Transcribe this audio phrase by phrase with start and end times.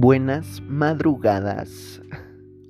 [0.00, 2.00] Buenas madrugadas.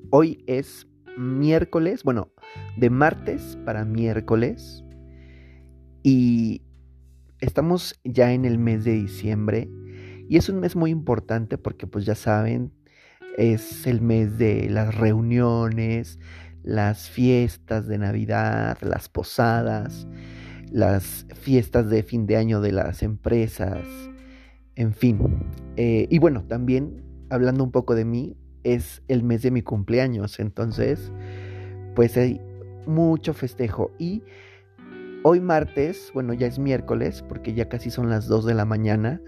[0.08, 0.86] Hoy es
[1.18, 2.32] miércoles, bueno,
[2.78, 4.82] de martes para miércoles.
[6.02, 6.62] Y
[7.42, 9.68] estamos ya en el mes de diciembre.
[10.26, 12.72] Y es un mes muy importante porque pues ya saben,
[13.36, 16.18] es el mes de las reuniones,
[16.62, 20.08] las fiestas de Navidad, las posadas,
[20.72, 23.86] las fiestas de fin de año de las empresas,
[24.76, 25.18] en fin.
[25.76, 30.40] Eh, y bueno, también hablando un poco de mí, es el mes de mi cumpleaños,
[30.40, 31.12] entonces
[31.94, 32.40] pues hay
[32.86, 34.22] mucho festejo y
[35.22, 39.20] hoy martes, bueno ya es miércoles porque ya casi son las 2 de la mañana,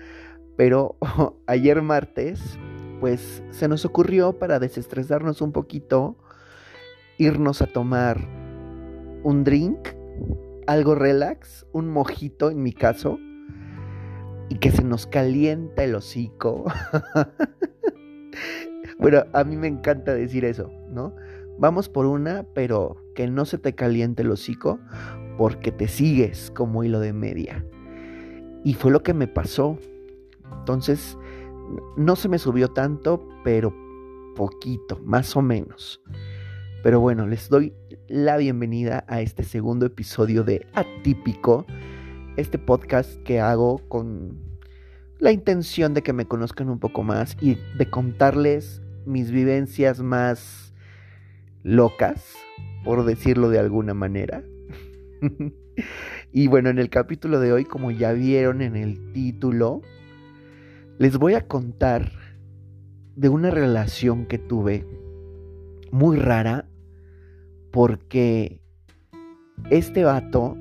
[0.57, 0.97] pero
[1.47, 2.59] ayer martes
[3.01, 6.17] pues se nos ocurrió para desestresarnos un poquito
[7.19, 8.19] irnos a tomar
[9.23, 9.89] un drink,
[10.67, 13.19] algo relax, un mojito en mi caso,
[14.48, 16.64] y que se nos calienta el hocico.
[18.98, 21.14] bueno, a mí me encanta decir eso, ¿no?
[21.58, 24.78] Vamos por una, pero que no se te caliente el hocico
[25.36, 27.64] porque te sigues como hilo de media.
[28.64, 29.78] Y fue lo que me pasó.
[30.58, 31.16] Entonces,
[31.96, 33.74] no se me subió tanto, pero
[34.36, 36.02] poquito, más o menos.
[36.83, 37.74] Pero bueno, les doy
[38.08, 41.66] la bienvenida a este segundo episodio de Atípico,
[42.36, 44.50] este podcast que hago con
[45.21, 50.75] la intención de que me conozcan un poco más y de contarles mis vivencias más
[51.63, 52.35] locas,
[52.85, 54.43] por decirlo de alguna manera.
[56.33, 59.83] y bueno, en el capítulo de hoy, como ya vieron en el título,
[60.98, 62.13] les voy a contar
[63.15, 64.87] de una relación que tuve
[65.91, 66.67] muy rara
[67.71, 68.63] porque
[69.71, 70.57] este vato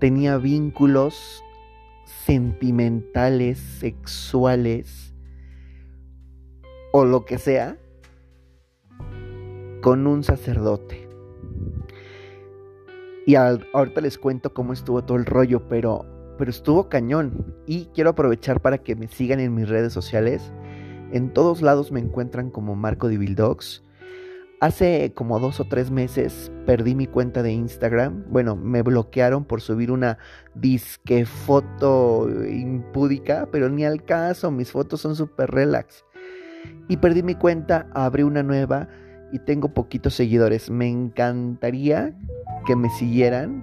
[0.00, 1.42] tenía vínculos
[2.06, 5.12] sentimentales, sexuales
[6.92, 7.76] o lo que sea
[9.82, 11.06] con un sacerdote.
[13.26, 16.06] Y ahorita les cuento cómo estuvo todo el rollo, pero,
[16.38, 17.56] pero estuvo cañón.
[17.66, 20.52] Y quiero aprovechar para que me sigan en mis redes sociales.
[21.12, 23.85] En todos lados me encuentran como Marco Divildogs.
[24.58, 28.24] Hace como dos o tres meses perdí mi cuenta de Instagram.
[28.30, 30.16] Bueno, me bloquearon por subir una
[30.54, 36.06] disque foto impúdica, pero ni al caso, mis fotos son súper relax.
[36.88, 38.88] Y perdí mi cuenta, abrí una nueva
[39.30, 40.70] y tengo poquitos seguidores.
[40.70, 42.16] Me encantaría
[42.64, 43.62] que me siguieran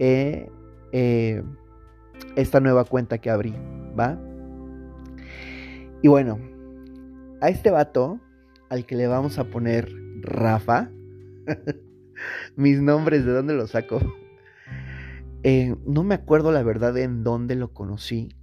[0.00, 0.50] eh,
[0.90, 1.44] eh,
[2.34, 3.54] esta nueva cuenta que abrí,
[3.98, 4.18] ¿va?
[6.02, 6.40] Y bueno,
[7.40, 8.18] a este vato
[8.72, 10.90] al que le vamos a poner Rafa.
[12.56, 14.00] Mis nombres, ¿de dónde los saco?
[15.42, 18.34] Eh, no me acuerdo la verdad en dónde lo conocí.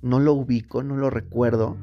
[0.00, 1.76] No lo ubico, no lo recuerdo.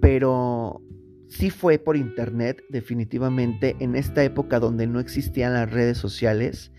[0.00, 0.80] Pero
[1.26, 6.70] sí fue por internet, definitivamente, en esta época donde no existían las redes sociales.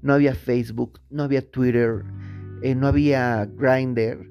[0.00, 2.04] No había Facebook, no había Twitter,
[2.62, 4.30] eh, no había Grindr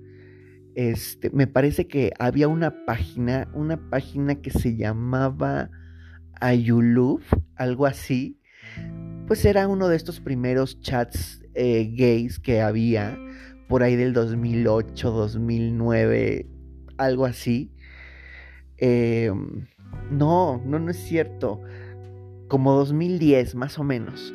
[0.80, 5.70] este, me parece que había una página, una página que se llamaba
[6.40, 8.40] Ayuluf, algo así.
[9.28, 13.20] Pues era uno de estos primeros chats eh, gays que había
[13.68, 16.48] por ahí del 2008, 2009,
[16.96, 17.74] algo así.
[18.78, 19.68] Em,
[20.10, 21.60] no, no, no es cierto.
[22.48, 24.34] Como 2010, más o menos.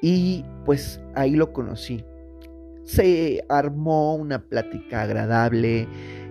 [0.00, 2.04] Y pues ahí lo conocí
[2.84, 5.86] se armó una plática agradable,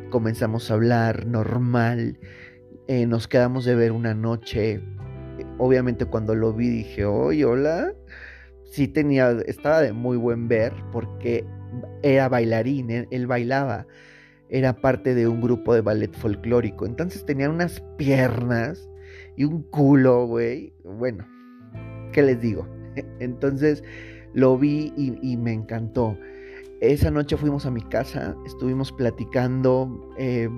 [0.10, 2.20] comenzamos a hablar normal,
[2.88, 4.82] eh, nos quedamos de ver una noche.
[5.58, 7.94] Obviamente cuando lo vi dije, oye, hola.
[8.66, 11.46] Sí tenía, estaba de muy buen ver porque
[12.04, 13.86] era bailarín, él, bailaba,
[14.50, 16.86] era parte de un grupo de ballet folclórico.
[16.86, 18.90] Entonces tenía unas piernas
[19.36, 20.74] y un culo, güey.
[20.84, 21.28] Bueno,
[22.14, 22.68] ¿qué les digo?
[23.20, 23.84] Entonces
[24.34, 26.18] lo vi y me encantó.
[26.82, 30.50] Esa noche fuimos a mi casa, estuvimos platicando eh,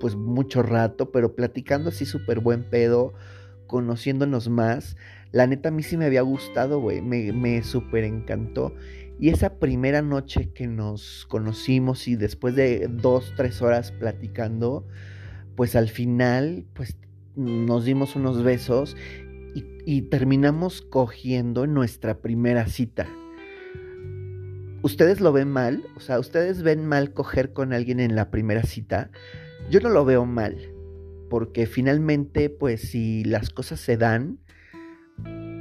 [0.00, 3.12] pues mucho rato, pero platicando así súper buen pedo,
[3.66, 4.96] conociéndonos más.
[5.32, 8.74] La neta a mí sí me había gustado, güey, me, me súper encantó.
[9.18, 14.86] Y esa primera noche que nos conocimos y después de dos, tres horas platicando,
[15.56, 16.96] pues al final, pues
[17.36, 18.96] nos dimos unos besos
[19.54, 23.06] y, y terminamos cogiendo nuestra primera cita.
[24.82, 25.84] ¿Ustedes lo ven mal?
[25.96, 29.10] O sea, ¿ustedes ven mal coger con alguien en la primera cita?
[29.70, 30.56] Yo no lo veo mal,
[31.28, 34.38] porque finalmente, pues si las cosas se dan,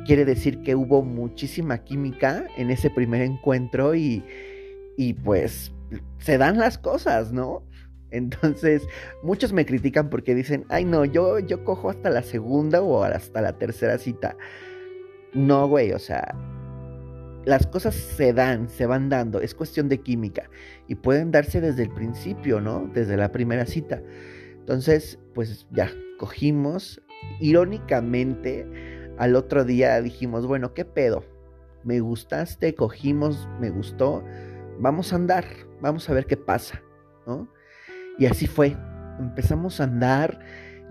[0.06, 4.24] quiere decir que hubo muchísima química en ese primer encuentro y,
[4.96, 5.74] y pues
[6.20, 7.64] se dan las cosas, ¿no?
[8.12, 8.88] Entonces,
[9.22, 13.42] muchos me critican porque dicen, ay no, yo, yo cojo hasta la segunda o hasta
[13.42, 14.38] la tercera cita.
[15.34, 16.34] No, güey, o sea,
[17.46, 20.50] las cosas se dan, se van dando, es cuestión de química
[20.88, 22.90] y pueden darse desde el principio, ¿no?
[22.94, 24.02] Desde la primera cita.
[24.60, 27.02] Entonces, pues ya, cogimos.
[27.40, 28.68] Irónicamente,
[29.18, 31.26] al otro día dijimos, bueno, ¿qué pedo?
[31.84, 34.24] Me gustaste, cogimos, me gustó,
[34.80, 35.46] vamos a andar,
[35.82, 36.82] vamos a ver qué pasa,
[37.26, 37.50] ¿no?
[38.18, 38.76] Y así fue.
[39.20, 40.40] Empezamos a andar.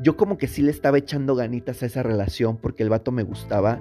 [0.00, 3.22] Yo como que sí le estaba echando ganitas a esa relación porque el vato me
[3.22, 3.80] gustaba.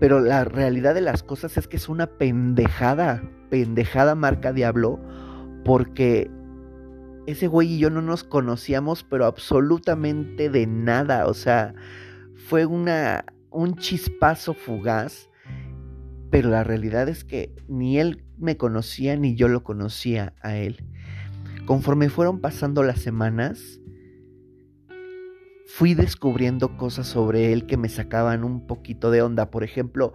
[0.00, 4.98] Pero la realidad de las cosas es que es una pendejada, pendejada marca Diablo,
[5.64, 6.30] porque
[7.26, 11.26] ese güey y yo no nos conocíamos, pero absolutamente de nada.
[11.26, 11.74] O sea,
[12.48, 15.28] fue una, un chispazo fugaz,
[16.30, 20.82] pero la realidad es que ni él me conocía ni yo lo conocía a él.
[21.66, 23.79] Conforme fueron pasando las semanas,
[25.72, 29.50] fui descubriendo cosas sobre él que me sacaban un poquito de onda.
[29.50, 30.14] Por ejemplo,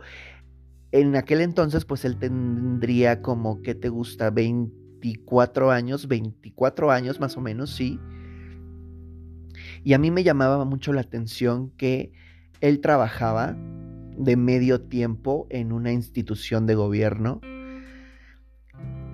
[0.91, 4.29] en aquel entonces, pues él tendría como, ¿qué te gusta?
[4.31, 7.99] 24 años, 24 años más o menos, sí.
[9.83, 12.11] Y a mí me llamaba mucho la atención que
[12.59, 13.55] él trabajaba
[14.17, 17.39] de medio tiempo en una institución de gobierno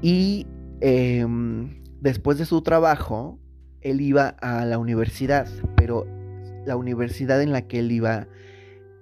[0.02, 0.48] y
[0.80, 3.40] em, después de su trabajo,
[3.82, 6.21] él iba a la universidad, pero
[6.66, 8.28] la universidad en la que él iba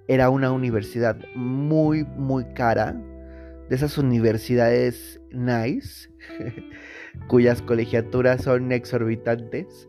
[0.08, 3.00] era una universidad muy, muy cara,
[3.68, 6.10] de esas universidades nice,
[7.28, 9.88] cuyas colegiaturas son exorbitantes.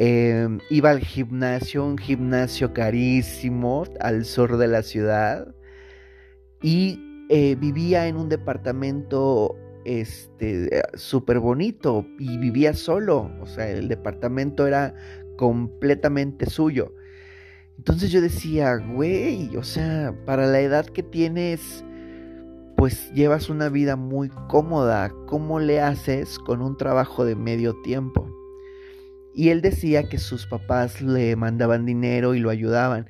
[0.00, 5.54] Em, iba al gimnasio, un gimnasio carísimo al sur de la ciudad,
[6.60, 13.86] y eh, vivía en un departamento este, súper bonito y vivía solo, o sea, el
[13.86, 14.94] departamento era
[15.36, 16.94] completamente suyo.
[17.78, 21.84] Entonces yo decía, güey, o sea, para la edad que tienes,
[22.76, 28.30] pues llevas una vida muy cómoda, ¿cómo le haces con un trabajo de medio tiempo?
[29.34, 33.08] Y él decía que sus papás le mandaban dinero y lo ayudaban,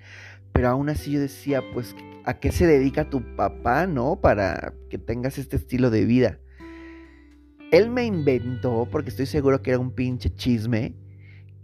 [0.53, 1.95] pero aún así yo decía, pues,
[2.25, 4.21] ¿a qué se dedica tu papá, no?
[4.21, 6.39] Para que tengas este estilo de vida.
[7.71, 10.95] Él me inventó, porque estoy seguro que era un pinche chisme,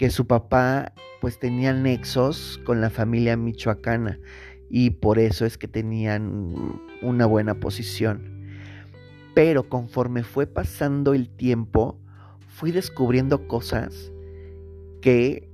[0.00, 4.18] que su papá pues tenía nexos con la familia michoacana
[4.70, 8.48] y por eso es que tenían una buena posición.
[9.34, 12.00] Pero conforme fue pasando el tiempo,
[12.48, 14.10] fui descubriendo cosas
[15.02, 15.50] que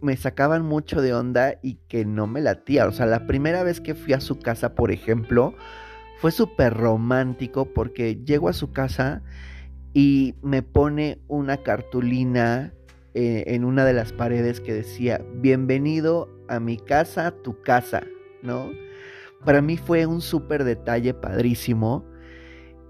[0.00, 2.86] me sacaban mucho de onda y que no me latía.
[2.86, 5.52] O sea, la primera vez que fui a su casa, por ejemplo,
[6.20, 9.20] fue súper romántico porque llego a su casa
[9.92, 12.72] y me pone una cartulina
[13.14, 18.02] eh, en una de las paredes que decía, bienvenido a mi casa, tu casa,
[18.42, 18.70] ¿no?
[19.44, 22.04] Para mí fue un súper detalle padrísimo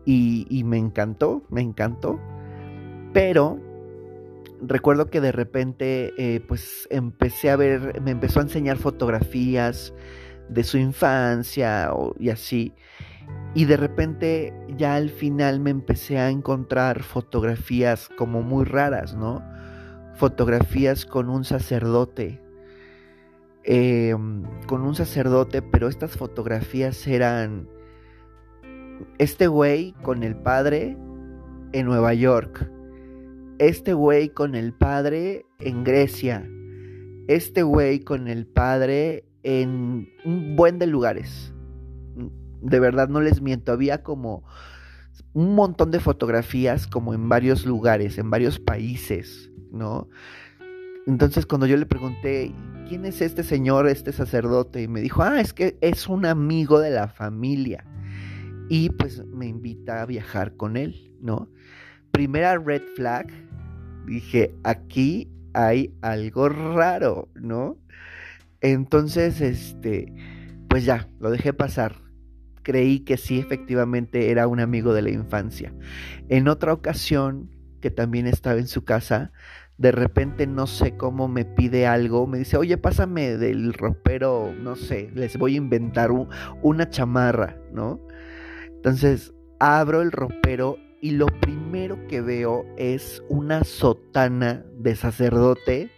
[0.05, 2.19] y, me encantó, me encantó,
[3.13, 3.61] pero
[4.61, 9.95] recuerdo que de repente eh, pues empecé a ver, me empezó a enseñar fotografías
[10.49, 12.75] de su infancia y así.
[13.55, 19.43] Y de repente ya al final me empecé a encontrar fotografías como muy raras, ¿no?
[20.21, 22.41] Fotografías con un sacerdote.
[23.65, 27.69] Em, con un sacerdote, pero estas fotografías eran
[29.19, 30.97] este güey con el padre
[31.73, 32.71] en Nueva York.
[33.59, 36.49] Este güey con el padre en Grecia.
[37.27, 41.55] Este güey con el padre en un buen de lugares
[42.63, 44.45] de verdad no les miento, había como
[45.33, 50.09] un montón de fotografías como en varios lugares, en varios países, ¿no?
[51.07, 52.53] Entonces cuando yo le pregunté,
[52.89, 54.83] ¿quién es este señor, este sacerdote?
[54.83, 57.85] Y me dijo, ah, es que es un amigo de la familia.
[58.69, 61.49] Y pues me invita a viajar con él, ¿no?
[62.13, 63.29] Primera red flag,
[64.07, 67.79] dije, aquí hay algo raro, ¿no?
[68.61, 70.13] Entonces, este,
[70.69, 71.97] pues ya, lo dejé pasar
[72.63, 75.73] creí que sí, efectivamente era un amigo de la infancia.
[76.29, 77.51] En otra ocasión,
[77.81, 79.33] que también estaba en su casa,
[79.81, 84.77] de repente no sé cómo me pide algo, me dice, oye, pásame del ropero, no
[84.77, 86.11] sé, les voy a inventar
[86.61, 87.99] una chamarra, ¿no?
[88.67, 95.91] Entonces abro el ropero y lo primero que veo es una sotana de sacerdote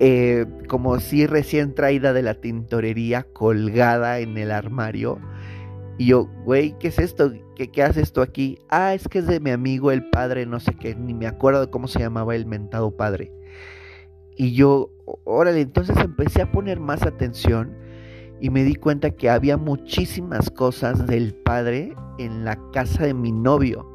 [0.00, 5.18] eh, como si recién traída de la tintorería colgada en el armario
[5.96, 7.32] Y yo, güey, ¿qué es esto?
[7.54, 8.58] ¿Qué, ¿Qué haces tú aquí?
[8.68, 11.70] Ah, es que es de mi amigo el padre, no sé qué, ni me acuerdo
[11.70, 13.32] cómo se llamaba el mentado padre.
[14.36, 14.90] Y yo,
[15.24, 17.72] órale, entonces empecé a poner más atención
[18.40, 23.30] y me di cuenta que había muchísimas cosas del padre en la casa de mi
[23.30, 23.88] novio,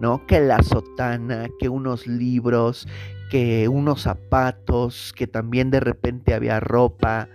[0.00, 0.26] ¿no?
[0.26, 2.86] Que la sotana, que unos libros,
[3.30, 7.30] que unos zapatos, que también de repente había ropa.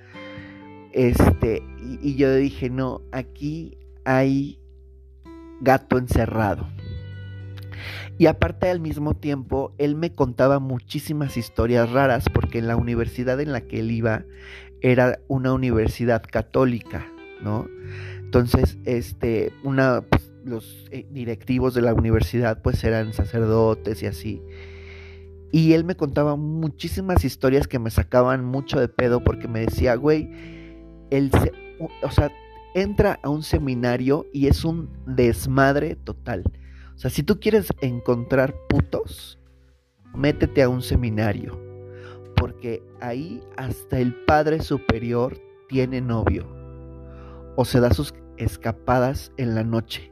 [0.93, 3.78] Este, y, y yo dije, no, aquí
[4.10, 4.60] hay
[5.62, 6.68] gato encerrado.
[8.18, 13.39] Y aparte al mismo tiempo, él me contaba muchísimas historias raras porque en la universidad
[13.39, 14.25] en la que él iba
[14.82, 17.06] era una universidad católica,
[17.44, 17.68] ¿no?
[18.20, 24.42] Entonces, este, una, pues, los eh, directivos de la universidad pues eran sacerdotes y así.
[25.51, 29.94] Y él me contaba muchísimas historias que me sacaban mucho de pedo porque me decía,
[29.96, 30.32] güey,
[31.12, 31.51] él se,
[32.01, 32.32] o sea,
[32.73, 36.43] entra a un seminario y es un desmadre total.
[36.95, 39.39] O sea, si tú quieres encontrar putos,
[40.13, 41.59] métete a un seminario.
[42.35, 46.47] Porque ahí hasta el Padre Superior tiene novio.
[47.55, 50.11] O se da sus escapadas en la noche.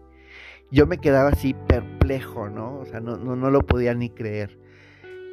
[0.72, 2.80] Yo me quedaba así perplejo, ¿no?
[2.80, 4.60] O sea, no, no, lo podía ni creer.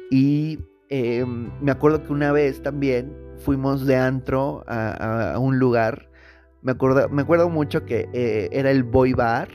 [0.09, 6.09] Y em, me acuerdo que una vez también fuimos de antro a un lugar
[6.65, 9.49] me acuerdo, me acuerdo mucho que eh, era el Boy Bar,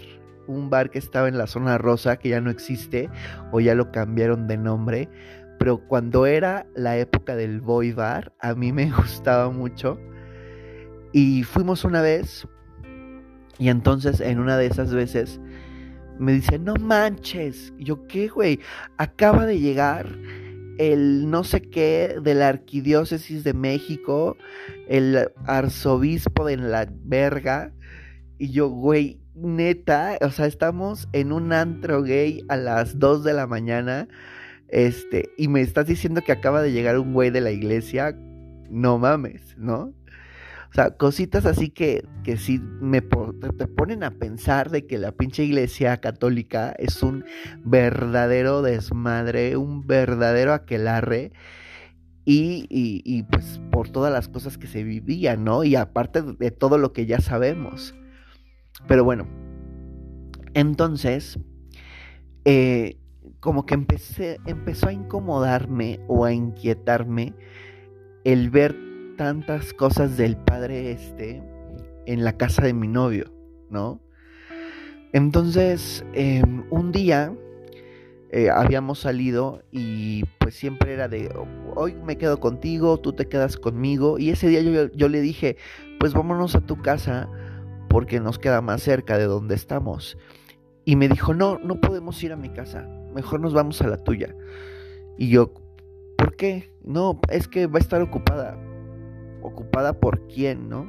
[0.47, 3.11] un bar que estaba en la zona rosa, que ya no existe,
[3.51, 5.09] o ya lo cambiaron de nombre.
[5.59, 9.99] Pero cuando era la época del Boy Bar, a mí me gustaba mucho.
[11.13, 12.47] Y fuimos una vez,
[13.59, 15.41] y entonces en una de esas veces
[16.21, 17.75] me dice, no manches.
[17.77, 18.61] Yo, ¿qué, güey?
[18.99, 20.07] Acaba de llegar
[20.81, 24.39] el no sé qué de la arquidiócesis de México,
[24.89, 27.75] el arzobispo de la verga.
[28.39, 33.35] Y yo, güey, neta, o sea, estamos en un antro gay a las 2 de
[33.35, 34.09] la mañana.
[34.69, 38.17] Este, y me estás diciendo que acaba de llegar un güey de la iglesia.
[38.71, 39.93] No mames, ¿no?
[40.71, 45.11] O sea, cositas así que, que sí me te ponen a pensar de que la
[45.11, 47.25] pinche iglesia católica es un
[47.65, 51.33] verdadero desmadre, un verdadero aquelarre.
[52.25, 55.65] Y, y, pues por todas las cosas que se vivían, ¿no?
[55.65, 57.93] Y aparte de todo lo que ya sabemos.
[58.87, 59.27] Pero bueno,
[60.55, 61.41] entonces,
[62.45, 62.99] eh,
[63.41, 67.35] como que empecé, empezó a incomodarme o a inquietarme
[68.23, 68.90] el ver
[69.21, 71.43] tantas cosas del padre este
[72.07, 73.31] en la casa de mi novio,
[73.69, 74.01] ¿no?
[75.13, 77.31] Entonces, em, un día
[78.31, 81.31] eh, habíamos salido y pues siempre era de,
[81.77, 84.19] hoy me quedo contigo, tú te quedas conmigo.
[84.19, 85.59] Y ese día yo, yo le dije,
[85.99, 87.29] pues vámonos a tu casa
[87.91, 90.17] porque nos queda más cerca de donde estamos.
[90.87, 93.99] Y me dijo, no, no podemos ir a mi casa, mejor nos vamos a la
[93.99, 94.35] tuya.
[95.19, 95.53] Y yo,
[96.17, 96.73] ¿por qué?
[96.83, 98.57] No, es que va a estar ocupada
[99.43, 100.89] ocupada por quién, ¿no?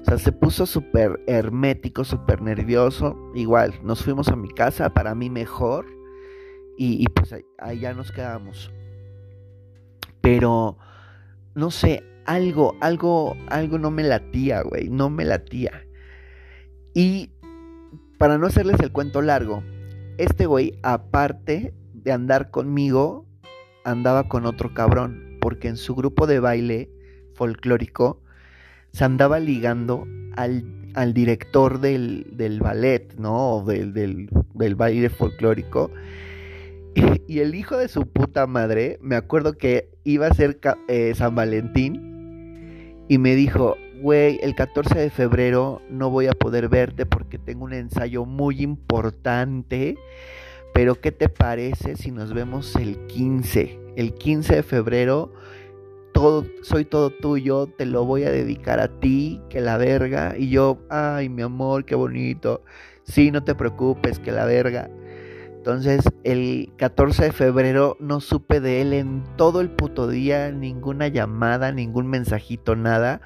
[0.00, 3.16] O sea, se puso súper hermético, súper nervioso.
[3.34, 5.86] Igual, nos fuimos a mi casa, para mí mejor.
[6.78, 8.70] Y, pues allá nos quedamos.
[10.20, 10.78] Pero,
[11.54, 15.86] no sé, algo, algo, algo no me latía, güey, no me latía.
[16.94, 17.30] Y
[18.18, 19.62] para no hacerles el cuento largo,
[20.18, 23.26] este güey, aparte de andar conmigo,
[23.84, 26.90] andaba con otro cabrón, porque en su grupo de baile
[27.36, 28.20] folclórico,
[28.92, 30.64] se andaba ligando al,
[30.94, 33.62] al director del, del, ballet, ¿no?
[33.66, 35.90] del, del, del baile folclórico.
[37.28, 41.34] Y, el hijo de su puta madre, me acuerdo que iba a ser eh, San
[41.34, 47.38] Valentín y me dijo, güey, el 14 de febrero no voy a poder verte porque
[47.38, 49.98] tengo un ensayo muy importante,
[50.72, 53.78] pero ¿qué te parece si nos vemos el 15?
[53.96, 55.32] El 15 de febrero
[56.62, 60.34] soy todo tuyo, te lo voy a dedicar a ti, que la verga.
[60.36, 62.62] Y yo, ay, mi amor, qué bonito.
[63.04, 64.90] Sí, no te preocupes, que la verga.
[65.56, 71.08] Entonces, el 14 de febrero no supe de él en todo el puto día, ninguna
[71.08, 73.20] llamada, ningún mensajito, nada.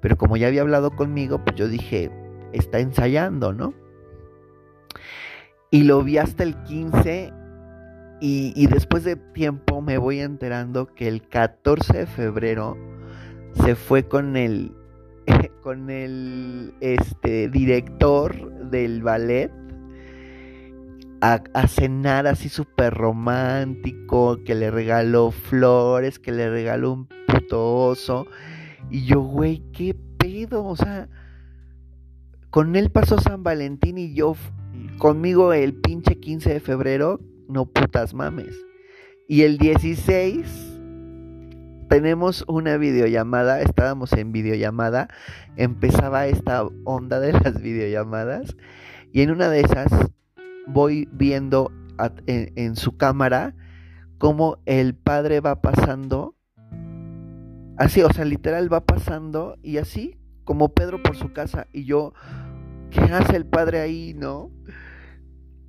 [0.00, 2.10] Pero como ya había hablado conmigo, pues yo dije,
[2.52, 3.74] está ensayando, ¿no?
[5.70, 7.32] Y lo vi hasta el 15
[8.24, 12.78] y, después de tiempo me voy enterando que el 14 de febrero
[13.64, 14.70] se fue con el,
[15.62, 19.50] con el este, director del ballet
[21.20, 27.74] a, a cenar así súper romántico, que le regaló flores, que le regaló un puto
[27.74, 28.28] oso.
[28.88, 30.64] Y yo, güey, ¿qué pedo?
[30.64, 31.08] O sea,
[32.50, 34.36] con él pasó San Valentín y yo
[34.98, 37.18] conmigo el pinche 15 de febrero,
[37.52, 38.56] no putas mames.
[39.28, 40.72] Y el 16
[41.88, 45.08] tenemos una videollamada, estábamos en videollamada,
[45.56, 48.56] empezaba esta onda de las videollamadas
[49.12, 49.88] y en una de esas
[50.66, 51.70] voy viendo
[52.26, 53.54] en, su cámara
[54.16, 56.34] cómo el padre va pasando,
[57.76, 62.14] así, o sea, literal va pasando y así como Pedro por su casa y yo,
[62.90, 64.50] ¿qué hace el padre ahí, no?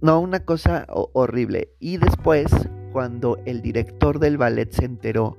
[0.04, 1.70] No, una cosa horrible.
[1.80, 2.52] Y después,
[2.92, 5.38] cuando el director del ballet se enteró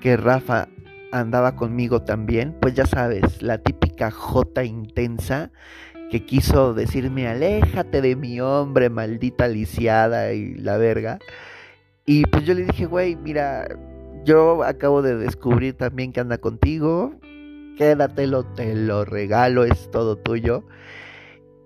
[0.00, 0.68] que Rafa
[1.10, 5.50] andaba conmigo también, pues ya sabes, la típica J intensa
[6.08, 11.18] que quiso decirme, aléjate de mi hombre, maldita lisiada y la verga.
[12.06, 13.66] Y pues yo le dije, güey, mira,
[14.24, 17.12] yo acabo de descubrir también que anda contigo,
[17.76, 20.62] quédatelo, te lo regalo, es todo tuyo.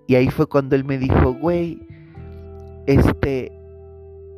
[0.07, 1.85] Y ahí fue cuando él me dijo, güey,
[2.89, 3.51] este,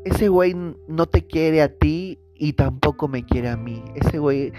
[0.03, 0.53] ese güey
[0.87, 3.81] no te quiere a ti y tampoco me quiere a mí.
[3.95, 4.51] Ese güey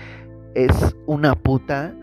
[0.55, 1.95] es una puta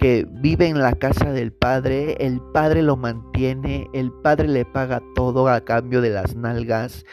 [0.00, 5.02] que vive en la casa del padre, el padre lo mantiene, el padre le paga
[5.14, 7.04] todo a cambio de las nalgas,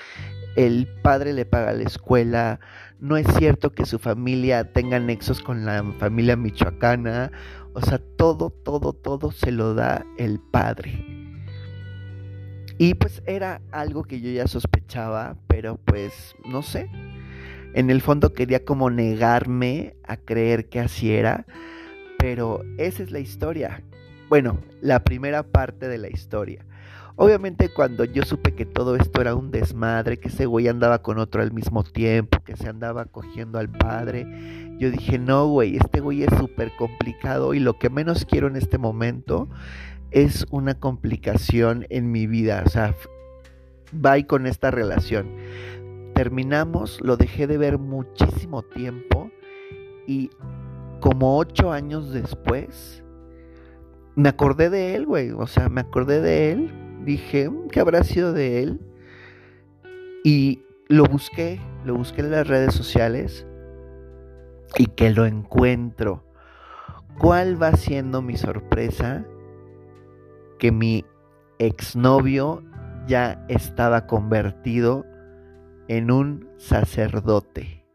[0.55, 2.59] el padre le paga la escuela,
[2.99, 7.31] no es cierto que su familia tenga nexos con la familia michoacana,
[7.73, 11.05] o sea, todo, todo, todo se lo da el padre.
[12.77, 16.89] Y pues era algo que yo ya sospechaba, pero pues no sé,
[17.73, 21.45] en el fondo quería como negarme a creer que así era,
[22.19, 23.83] pero esa es la historia.
[24.29, 26.65] Bueno, la primera parte de la historia.
[27.15, 31.17] Obviamente cuando yo supe que todo esto era un desmadre, que ese güey andaba con
[31.17, 34.27] otro al mismo tiempo, que se andaba cogiendo al padre,
[34.77, 38.55] yo dije, no, güey, este güey es súper complicado y lo que menos quiero en
[38.55, 39.49] este momento
[40.11, 42.63] es una complicación en mi vida.
[42.65, 42.95] O sea,
[43.93, 45.27] va con esta relación
[46.17, 49.29] terminamos, lo dejé de ver muchísimo tiempo
[50.07, 50.31] y
[50.99, 53.03] como ocho años después,
[54.15, 55.29] me acordé de él, güey.
[55.29, 56.73] O sea, me acordé de él,
[57.05, 58.81] dije, mm, ¿qué habrá sido de él?
[60.23, 63.45] Y lo busqué, lo busqué en las redes sociales
[64.75, 66.23] y que lo encuentro.
[67.19, 69.23] ¿Cuál va siendo mi sorpresa?
[70.59, 71.05] Que mi
[71.59, 72.63] exnovio
[73.07, 75.05] ya estaba convertido
[75.87, 77.85] en un sacerdote.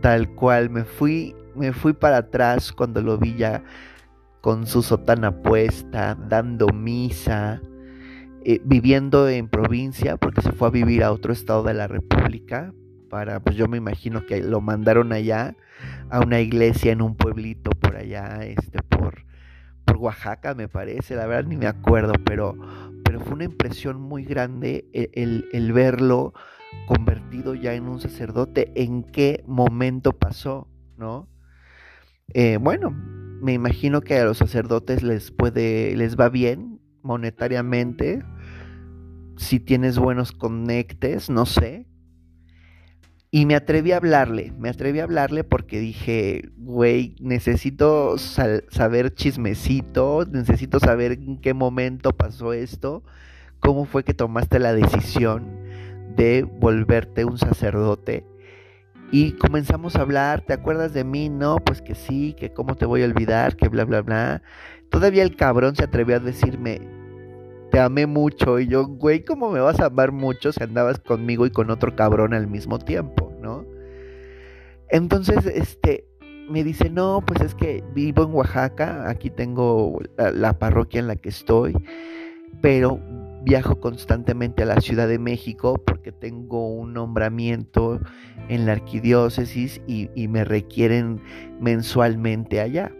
[0.00, 3.62] Tal cual me fui, me fui para atrás cuando lo vi ya
[4.40, 7.62] con su sotana puesta, dando misa,
[8.44, 12.74] eh, viviendo en provincia, porque se fue a vivir a otro estado de la República,
[13.08, 15.54] para, pues yo me imagino que lo mandaron allá,
[16.10, 19.24] a una iglesia en un pueblito por allá, este, por,
[19.84, 22.56] por Oaxaca me parece, la verdad ni me acuerdo, pero,
[23.04, 26.34] pero fue una impresión muy grande el, el verlo
[26.86, 31.28] convertido ya en un sacerdote, en qué momento pasó, ¿no?
[32.34, 32.90] Eh, bueno,
[33.42, 38.22] me imagino que a los sacerdotes les puede, les va bien monetariamente,
[39.36, 41.86] si tienes buenos conectes, no sé.
[43.34, 50.26] Y me atreví a hablarle, me atreví a hablarle porque dije, güey, necesito saber chismecito,
[50.30, 53.02] necesito saber en qué momento pasó esto,
[53.58, 55.46] cómo fue que tomaste la decisión
[56.14, 58.26] de volverte un sacerdote.
[59.10, 61.30] Y comenzamos a hablar, ¿te acuerdas de mí?
[61.30, 64.42] No, pues que sí, que cómo te voy a olvidar, que bla, bla, bla.
[64.90, 66.82] Todavía el cabrón se atrevió a decirme,
[67.72, 68.60] te amé mucho.
[68.60, 71.96] Y yo, güey, ¿cómo me vas a amar mucho si andabas conmigo y con otro
[71.96, 73.64] cabrón al mismo tiempo, no?
[74.90, 76.06] Entonces, este,
[76.50, 81.16] me dice, no, pues es que vivo en Oaxaca, aquí tengo la parroquia en la
[81.16, 81.72] que estoy,
[82.60, 83.00] pero
[83.42, 88.00] viajo constantemente a la Ciudad de México porque tengo un nombramiento
[88.48, 91.22] en la arquidiócesis y, me requieren
[91.58, 92.92] mensualmente allá.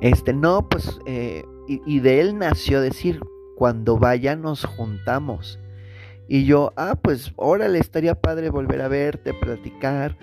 [0.00, 1.44] Este, no, pues, eh,
[1.86, 3.20] y, de él nació decir,
[3.56, 5.58] cuando vaya nos juntamos.
[6.28, 10.16] Y yo, ah, pues, órale, estaría padre volver a verte, platicar.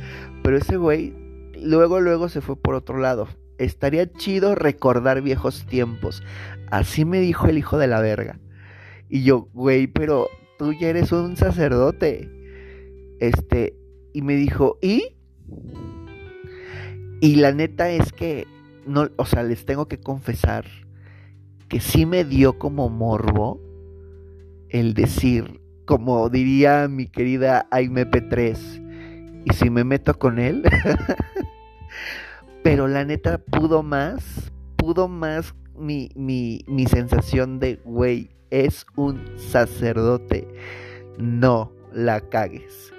[0.43, 1.13] Pero ese güey,
[1.61, 6.23] luego, luego se fue por otro lado estaría chido recordar viejos tiempos.
[6.69, 8.39] Así me dijo el hijo de la verga.
[9.09, 12.29] Y yo, güey, pero tú ya eres un sacerdote.
[13.19, 13.75] Este,
[14.13, 15.15] y me dijo, ¿y?
[17.21, 18.45] Y la neta es que,
[18.85, 20.65] no, o sea, les tengo que confesar
[21.67, 23.59] que sí me dio como morbo
[24.69, 28.81] el decir, como diría mi querida Aime 3
[29.45, 30.63] y si me meto con él,
[32.63, 39.21] pero la neta pudo más, pudo más mi, mi, mi sensación de, güey, es un
[39.37, 40.47] sacerdote.
[41.17, 42.93] No la cagues.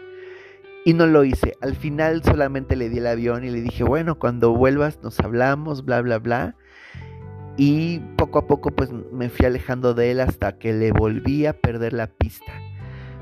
[0.85, 1.54] Y no lo hice.
[1.61, 5.85] Al final solamente le di el avión y le dije, bueno, cuando vuelvas nos hablamos,
[5.85, 6.57] bla, bla, bla.
[7.58, 11.60] Y poco a poco pues me fui alejando de él hasta que le volví a
[11.60, 12.52] perder la pista.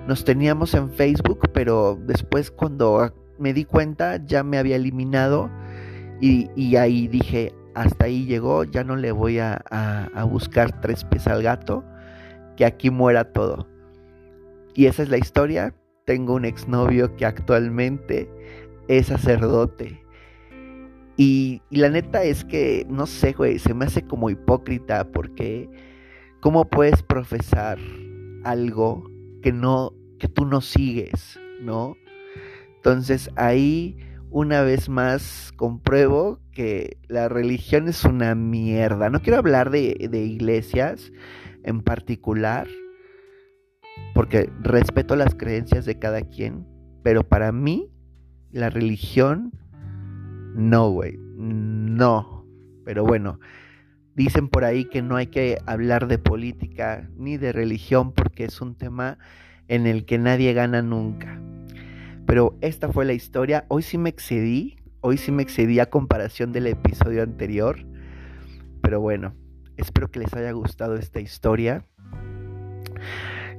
[0.06, 5.50] Nos teníamos en Facebook, pero después cuando me di cuenta ya me había eliminado
[6.20, 11.26] y, ahí dije, hasta ahí llegó, ya no le voy a, a buscar tres pies
[11.26, 11.82] al gato,
[12.56, 13.66] que aquí muera todo.
[14.74, 15.74] Y esa es la historia.
[16.04, 18.30] Tengo un exnovio que actualmente
[18.88, 20.05] es sacerdote
[21.16, 25.68] y, la neta es que, no sé, güey, se me hace como hipócrita porque
[26.40, 27.78] ¿cómo puedes profesar
[28.44, 29.10] algo
[29.42, 31.96] que no, que tú no sigues, ¿no?
[32.76, 33.96] Entonces ahí
[34.30, 39.08] una vez más compruebo que la religión es una mierda.
[39.08, 41.12] No quiero hablar de, de iglesias
[41.64, 42.68] en particular,
[44.14, 46.66] porque respeto las creencias de cada quien,
[47.02, 47.90] pero para mí
[48.52, 49.52] la religión
[50.56, 51.18] no, güey.
[51.36, 52.46] No.
[52.84, 53.40] Pero bueno,
[54.14, 58.60] dicen por ahí que no hay que hablar de política ni de religión porque es
[58.60, 59.18] un tema
[59.68, 61.40] en el que nadie gana nunca.
[62.26, 63.66] Pero esta fue la historia.
[63.68, 64.76] Hoy sí me excedí.
[65.00, 67.84] Hoy sí me excedí a comparación del episodio anterior.
[68.80, 69.34] Pero bueno,
[69.76, 71.84] espero que les haya gustado esta historia.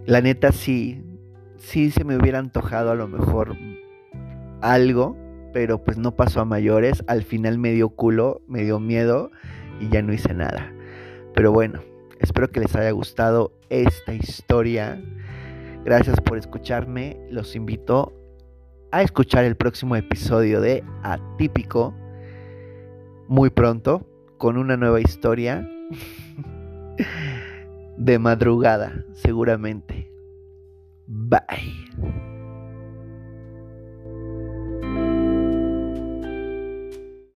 [0.05, 1.03] La neta sí,
[1.57, 3.55] sí se me hubiera antojado a lo mejor
[4.61, 5.26] algo
[5.57, 7.03] pero pues no pasó a mayores.
[7.07, 9.31] Al final me dio culo, me dio miedo
[9.79, 10.71] y ya no hice nada.
[11.33, 11.81] Pero bueno,
[12.19, 15.01] espero que les haya gustado esta historia.
[15.83, 17.17] Gracias por escucharme.
[17.31, 18.13] Los invito
[18.91, 21.95] a escuchar el próximo episodio de Atípico
[23.27, 24.05] muy pronto
[24.37, 25.67] con una nueva historia
[27.97, 30.11] de madrugada, seguramente.
[31.07, 32.26] Bye.